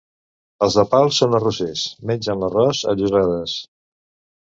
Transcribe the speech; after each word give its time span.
Els 0.67 0.77
de 0.79 0.85
Pals 0.93 1.19
són 1.23 1.37
arrossers, 1.41 1.85
mengen 2.13 2.43
l'arròs 2.47 2.83
a 2.95 2.99
llossades. 3.01 3.59